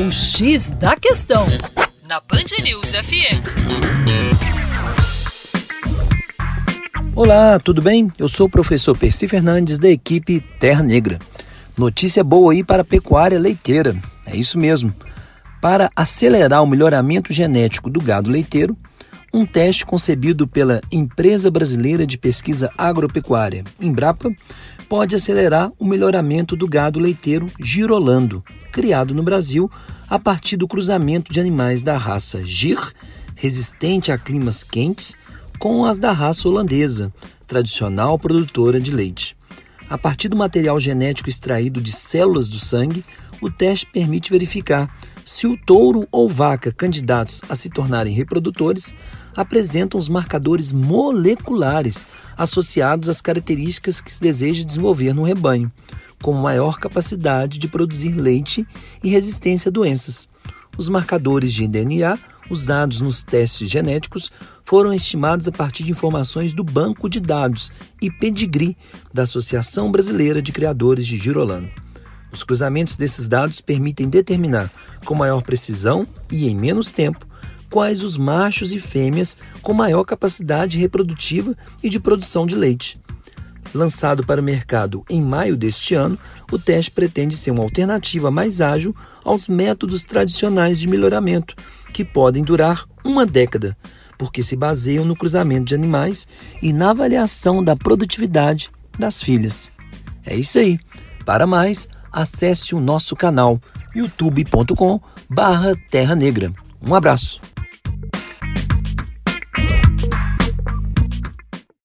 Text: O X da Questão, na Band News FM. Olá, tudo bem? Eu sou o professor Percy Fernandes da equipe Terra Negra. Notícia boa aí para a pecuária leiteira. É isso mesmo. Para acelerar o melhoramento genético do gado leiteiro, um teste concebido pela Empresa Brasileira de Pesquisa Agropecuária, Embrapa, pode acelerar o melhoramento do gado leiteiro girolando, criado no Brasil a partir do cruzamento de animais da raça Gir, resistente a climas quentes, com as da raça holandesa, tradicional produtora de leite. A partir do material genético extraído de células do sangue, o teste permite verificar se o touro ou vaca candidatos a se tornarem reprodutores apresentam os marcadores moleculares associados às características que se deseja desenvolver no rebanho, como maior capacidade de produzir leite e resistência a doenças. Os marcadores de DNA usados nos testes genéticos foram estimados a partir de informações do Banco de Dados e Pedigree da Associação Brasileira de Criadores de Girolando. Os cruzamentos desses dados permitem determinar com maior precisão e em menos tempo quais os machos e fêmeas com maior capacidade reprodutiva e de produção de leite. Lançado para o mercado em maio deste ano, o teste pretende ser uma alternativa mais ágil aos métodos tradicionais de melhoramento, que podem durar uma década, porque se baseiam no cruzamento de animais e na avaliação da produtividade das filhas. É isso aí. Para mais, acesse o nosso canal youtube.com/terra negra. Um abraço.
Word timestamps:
O 0.00 0.12
X 0.12 0.70
da 0.70 0.94
Questão, 0.94 1.44
na 2.08 2.20
Band 2.20 2.62
News 2.62 2.92
FM. 2.92 3.42
Olá, 7.16 7.58
tudo 7.58 7.82
bem? 7.82 8.08
Eu 8.16 8.28
sou 8.28 8.46
o 8.46 8.50
professor 8.50 8.96
Percy 8.96 9.26
Fernandes 9.26 9.76
da 9.76 9.88
equipe 9.88 10.38
Terra 10.60 10.84
Negra. 10.84 11.18
Notícia 11.76 12.22
boa 12.22 12.52
aí 12.52 12.62
para 12.62 12.82
a 12.82 12.84
pecuária 12.84 13.40
leiteira. 13.40 13.92
É 14.24 14.36
isso 14.36 14.56
mesmo. 14.56 14.94
Para 15.60 15.90
acelerar 15.96 16.62
o 16.62 16.66
melhoramento 16.66 17.32
genético 17.32 17.90
do 17.90 18.00
gado 18.00 18.30
leiteiro, 18.30 18.76
um 19.32 19.44
teste 19.44 19.84
concebido 19.84 20.46
pela 20.46 20.80
Empresa 20.90 21.50
Brasileira 21.50 22.06
de 22.06 22.16
Pesquisa 22.16 22.72
Agropecuária, 22.78 23.62
Embrapa, 23.80 24.30
pode 24.88 25.14
acelerar 25.14 25.70
o 25.78 25.84
melhoramento 25.84 26.56
do 26.56 26.66
gado 26.66 26.98
leiteiro 26.98 27.46
girolando, 27.60 28.42
criado 28.72 29.14
no 29.14 29.22
Brasil 29.22 29.70
a 30.08 30.18
partir 30.18 30.56
do 30.56 30.66
cruzamento 30.66 31.32
de 31.32 31.40
animais 31.40 31.82
da 31.82 31.96
raça 31.96 32.42
Gir, 32.44 32.92
resistente 33.34 34.10
a 34.10 34.16
climas 34.18 34.64
quentes, 34.64 35.16
com 35.58 35.84
as 35.84 35.98
da 35.98 36.12
raça 36.12 36.48
holandesa, 36.48 37.12
tradicional 37.46 38.18
produtora 38.18 38.80
de 38.80 38.90
leite. 38.90 39.36
A 39.90 39.96
partir 39.96 40.28
do 40.28 40.36
material 40.36 40.78
genético 40.78 41.28
extraído 41.28 41.80
de 41.80 41.92
células 41.92 42.48
do 42.48 42.58
sangue, 42.58 43.04
o 43.40 43.50
teste 43.50 43.86
permite 43.86 44.30
verificar 44.30 44.88
se 45.28 45.46
o 45.46 45.58
touro 45.58 46.08
ou 46.10 46.26
vaca 46.26 46.72
candidatos 46.72 47.42
a 47.50 47.54
se 47.54 47.68
tornarem 47.68 48.14
reprodutores 48.14 48.94
apresentam 49.36 50.00
os 50.00 50.08
marcadores 50.08 50.72
moleculares 50.72 52.08
associados 52.34 53.10
às 53.10 53.20
características 53.20 54.00
que 54.00 54.10
se 54.10 54.22
deseja 54.22 54.64
desenvolver 54.64 55.12
no 55.12 55.22
rebanho, 55.22 55.70
como 56.22 56.40
maior 56.40 56.78
capacidade 56.78 57.58
de 57.58 57.68
produzir 57.68 58.12
leite 58.12 58.66
e 59.04 59.10
resistência 59.10 59.68
a 59.68 59.72
doenças. 59.72 60.26
Os 60.78 60.88
marcadores 60.88 61.52
de 61.52 61.68
DNA 61.68 62.18
usados 62.48 63.02
nos 63.02 63.22
testes 63.22 63.68
genéticos 63.68 64.32
foram 64.64 64.94
estimados 64.94 65.46
a 65.46 65.52
partir 65.52 65.84
de 65.84 65.90
informações 65.90 66.54
do 66.54 66.64
Banco 66.64 67.06
de 67.06 67.20
Dados 67.20 67.70
e 68.00 68.10
Pedigree 68.10 68.78
da 69.12 69.24
Associação 69.24 69.92
Brasileira 69.92 70.40
de 70.40 70.52
Criadores 70.52 71.06
de 71.06 71.18
Girolando. 71.18 71.87
Os 72.30 72.42
cruzamentos 72.42 72.96
desses 72.96 73.26
dados 73.26 73.60
permitem 73.60 74.08
determinar 74.08 74.70
com 75.04 75.14
maior 75.14 75.42
precisão 75.42 76.06
e 76.30 76.48
em 76.48 76.56
menos 76.56 76.92
tempo 76.92 77.26
quais 77.70 78.02
os 78.02 78.16
machos 78.16 78.72
e 78.72 78.78
fêmeas 78.78 79.36
com 79.62 79.72
maior 79.72 80.04
capacidade 80.04 80.78
reprodutiva 80.78 81.54
e 81.82 81.88
de 81.88 82.00
produção 82.00 82.46
de 82.46 82.54
leite. 82.54 83.00
Lançado 83.74 84.24
para 84.24 84.40
o 84.40 84.44
mercado 84.44 85.04
em 85.10 85.20
maio 85.20 85.56
deste 85.56 85.94
ano, 85.94 86.18
o 86.50 86.58
teste 86.58 86.90
pretende 86.90 87.36
ser 87.36 87.50
uma 87.50 87.62
alternativa 87.62 88.30
mais 88.30 88.60
ágil 88.60 88.96
aos 89.22 89.46
métodos 89.46 90.04
tradicionais 90.04 90.78
de 90.80 90.88
melhoramento, 90.88 91.54
que 91.92 92.04
podem 92.04 92.42
durar 92.42 92.86
uma 93.04 93.26
década, 93.26 93.76
porque 94.16 94.42
se 94.42 94.56
baseiam 94.56 95.04
no 95.04 95.14
cruzamento 95.14 95.66
de 95.66 95.74
animais 95.74 96.26
e 96.62 96.72
na 96.72 96.90
avaliação 96.90 97.62
da 97.62 97.76
produtividade 97.76 98.70
das 98.98 99.22
filhas. 99.22 99.70
É 100.24 100.34
isso 100.34 100.58
aí. 100.58 100.80
Para 101.26 101.46
mais, 101.46 101.88
acesse 102.12 102.74
o 102.74 102.80
nosso 102.80 103.16
canal 103.16 103.58
youtube.com/terra 103.94 106.14
negra. 106.14 106.52
Um 106.80 106.94
abraço. 106.94 107.40